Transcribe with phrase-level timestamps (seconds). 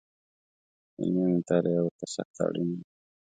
[0.99, 2.85] علمي مطالعه ورته سخته اړینه ده